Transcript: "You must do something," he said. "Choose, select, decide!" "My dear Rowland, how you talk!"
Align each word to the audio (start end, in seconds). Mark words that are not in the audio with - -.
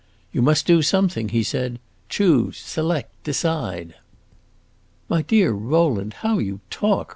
"You 0.33 0.41
must 0.41 0.65
do 0.65 0.81
something," 0.81 1.29
he 1.29 1.43
said. 1.43 1.77
"Choose, 2.09 2.57
select, 2.57 3.23
decide!" 3.23 3.93
"My 5.07 5.21
dear 5.21 5.51
Rowland, 5.51 6.13
how 6.25 6.39
you 6.39 6.59
talk!" 6.71 7.09